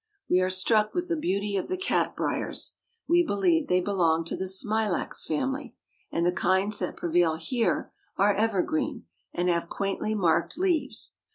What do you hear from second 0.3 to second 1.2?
are struck with the